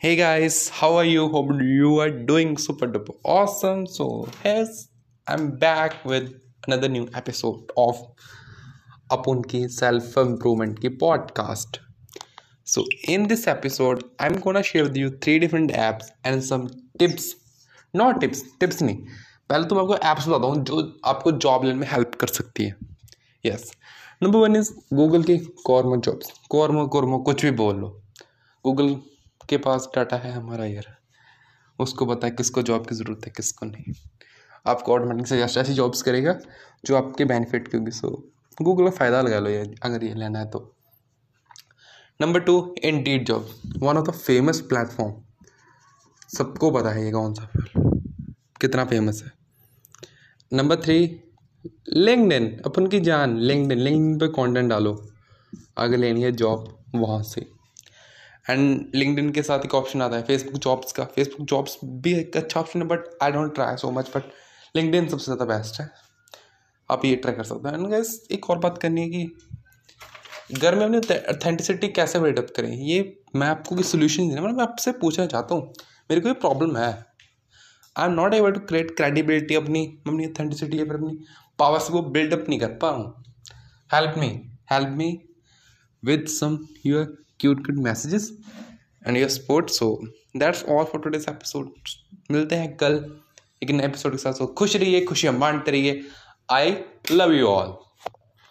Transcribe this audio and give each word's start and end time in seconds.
Hey 0.00 0.14
guys, 0.14 0.68
how 0.68 0.94
are 0.94 1.04
you? 1.04 1.28
Hope 1.28 1.60
you 1.60 1.98
are 1.98 2.10
doing 2.26 2.56
super 2.56 2.86
duper 2.86 3.14
awesome. 3.24 3.84
So, 3.84 4.28
yes, 4.44 4.86
I'm 5.26 5.56
back 5.56 6.04
with 6.04 6.40
another 6.68 6.88
new 6.88 7.08
episode 7.14 7.72
of 7.76 7.96
upon 9.10 9.42
ki 9.42 9.66
self 9.78 10.16
improvement 10.16 10.80
ki 10.80 10.90
podcast. 11.00 11.80
So, 12.62 12.84
in 13.08 13.26
this 13.26 13.48
episode, 13.48 14.04
I'm 14.20 14.38
gonna 14.46 14.62
share 14.62 14.84
with 14.84 14.96
you 14.96 15.10
three 15.10 15.40
different 15.40 15.72
apps 15.72 16.14
and 16.22 16.44
some 16.44 16.70
tips. 16.96 17.34
Not 17.92 18.20
tips, 18.20 18.44
tips 18.60 18.80
नहीं 18.82 18.96
पहले 19.50 19.64
तो 19.64 19.74
मैं 19.74 19.82
आपको 19.82 19.96
apps 19.96 20.28
बताता 20.28 20.54
हूँ 20.54 20.64
जो 20.64 20.80
आपको 21.16 21.32
job 21.46 21.64
लेने 21.64 21.78
में 21.78 21.86
हेल्प 21.96 22.14
कर 22.20 22.36
सकती 22.38 22.64
है 22.64 22.76
yes 23.46 23.70
number 24.22 24.38
one 24.38 24.56
is 24.56 24.72
Google 24.94 25.22
की 25.30 25.38
कॉर्मो 25.66 25.96
जॉब्स 26.08 26.32
कॉर्मो 26.50 26.86
कॉर्मो 26.96 27.18
कुछ 27.30 27.44
भी 27.44 27.50
बोल 27.66 27.76
लो 27.76 27.96
गूगल 28.64 28.96
के 29.48 29.56
पास 29.56 29.88
डाटा 29.96 30.16
है 30.16 30.32
हमारा 30.32 30.64
यार? 30.64 30.96
उसको 31.78 32.06
है 32.26 32.30
किसको 32.30 32.62
जॉब 32.62 32.86
की 32.86 32.94
ज़रूरत 32.94 33.26
है, 33.26 33.32
किसको 33.36 33.66
नहीं। 33.66 33.94
आपको 34.66 34.94
ऑटोमेटिक 34.94 35.26
सजेस्ट 35.26 35.58
ऐसी 35.58 35.74
जॉब्स 35.74 36.02
करेगा, 36.02 36.38
जो 36.84 36.96
आपके 36.96 37.24
बेनिफिट 37.24 37.68
की 37.68 37.76
होगी। 37.76 37.90
सो 37.90 38.32
गूगल 38.62 38.84
का 38.84 38.90
फ़ायदा 38.90 39.22
लगा 39.22 39.38
लो 39.38 39.50
यार, 39.50 39.74
अगर 39.82 40.04
ये 40.04 40.14
लेना 40.14 40.38
है 40.38 40.50
तो। 40.50 40.74
Number 42.20 42.40
two 42.40 42.74
Indeed 43.02 43.24
job 43.24 43.48
one 43.76 43.96
of 43.96 44.10
the 44.10 44.10
famous 44.10 44.60
platform 44.60 45.12
सबको 46.36 46.70
पता 46.70 46.90
है 46.90 47.04
ये 47.04 47.10
कौन 47.10 47.34
सा 47.34 47.50
कितना 48.60 48.84
फ़ेमस 48.84 49.22
है। 49.24 49.32
नंबर 50.52 50.76
थ्री 50.76 51.20
लिंकड 51.88 52.62
अपन 52.66 52.86
की 52.86 53.00
जान 53.00 53.38
लिंकड 53.38 53.78
लिंकड 53.78 54.20
पे 54.20 54.28
कंटेंट 54.28 54.70
डालो। 54.70 55.08
अगर 55.78 55.96
लेनी 55.96 56.22
है 56.22 56.32
जॉब 56.32 56.84
वहाँ 56.94 57.22
से। 57.22 57.57
एंड 58.48 58.94
लिंकड 58.94 59.32
के 59.34 59.42
साथ 59.42 59.64
एक 59.64 59.74
ऑप्शन 59.74 60.02
आता 60.02 60.16
है 60.16 60.22
फेसबुक 60.24 60.60
जॉब्स 60.62 60.92
का। 60.92 61.04
फेसबुक 61.06 61.46
जॉब्स 61.48 61.78
भी 61.84 62.12
एक 62.14 62.36
अच्छा 62.36 62.60
ऑप्शन 62.60 62.82
है 62.82 62.86
but 62.88 63.04
I 63.22 63.32
don't 63.32 63.54
try 63.54 63.76
so 63.76 63.90
much 63.90 64.10
but 64.16 64.30
LinkedIn 64.74 65.08
सबसे 65.08 65.24
ज़्यादा 65.24 65.44
बेस्ट 65.46 65.80
है। 65.80 65.90
आप 66.88 67.04
ये 67.04 67.16
ट्राई 67.16 67.34
कर 67.34 67.44
सकते 67.44 67.68
हैं। 67.68 67.76
एंड 67.76 67.86
गैस 67.88 68.20
एक 68.32 68.50
और 68.50 68.58
बात 68.58 68.78
करनी 68.78 69.02
है 69.02 69.08
कि 69.08 70.58
घर 70.58 70.74
में 70.74 70.84
अपनी 70.86 71.14
अथेंटिसिटी 71.14 71.88
कैसे 71.90 72.20
बिल्डअप 72.20 72.52
करें? 72.56 72.70
ये 72.70 73.18
मैं 73.36 73.46
आपको 73.46 73.74
कोई 73.74 73.84
सोल्यूशन 73.84 74.28
देना 74.28 74.42
मतलब 74.42 74.56
मैं 74.56 74.64
आपसे 74.64 74.92
पूछना 75.00 75.26
चाहता 75.26 75.54
हूँ। 75.54 75.72
मेरे 76.10 76.20
को 76.20 76.28
ये 76.28 76.34
प्रॉब्लम 76.36 76.76
है? 76.76 76.90
I 77.96 78.06
am 78.06 78.12
not 78.12 78.34
able 78.34 78.52
to 78.52 78.60
create 78.66 78.96
credibility 78.96 79.54
अपनी 79.54 79.84
अपनी 80.06 80.24
अथेंटिसिटी 80.24 80.78
या 80.78 80.84
फिर 80.84 80.94
अपनी 80.94 81.18
पावर्स 81.58 81.88
को 81.88 82.02
बिल्डअप 82.10 82.44
नहीं 82.48 82.58
कर 82.60 82.68
पा 82.82 82.90
रहा 82.90 82.98
हूँ। 82.98 83.24
Help 83.90 84.14
me 84.18 84.28
help 84.72 84.88
me 84.88 85.10
with 86.04 86.26
some 86.26 86.58
your 86.86 87.04
cute 87.40 87.66
cute 87.66 87.78
messages 87.78 88.38
and 89.06 89.16
your 89.16 89.28
support 89.28 89.70
so 89.70 90.06
that's 90.36 90.64
all 90.64 90.84
for 90.84 91.00
today's 91.00 91.26
episode 91.28 91.70
मिलते 92.30 92.54
हैं 92.54 92.76
कल 92.76 93.20
एक 93.62 93.70
नए 93.70 93.84
एपिसोड 93.84 94.12
के 94.12 94.18
साथ। 94.18 94.32
सो 94.32 94.46
खुश 94.46 94.76
रहिए, 94.76 95.04
खुशियाँ 95.04 95.38
बांटते 95.38 95.70
रहिए। 95.70 96.02
I 96.50 96.76
love 97.12 97.32
you 97.32 97.46
all 97.46 97.87